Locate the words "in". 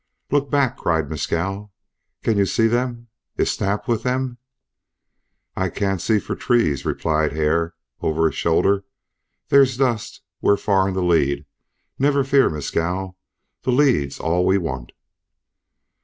10.87-10.95